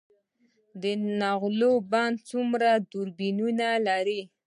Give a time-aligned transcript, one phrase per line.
[0.81, 0.83] د
[1.19, 4.21] نغلو بند څومره توربینونه لري؟